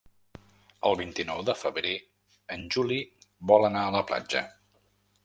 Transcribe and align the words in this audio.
El 0.89 0.95
vint-i-nou 1.01 1.43
de 1.49 1.53
febrer 1.59 1.91
en 2.57 2.65
Juli 2.77 2.97
vol 3.53 3.69
anar 3.69 3.85
a 3.91 3.93
la 3.97 4.03
platja. 4.13 4.43